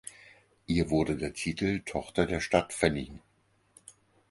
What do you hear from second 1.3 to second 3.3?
Titel „Tochter der Stadt“ verliehen.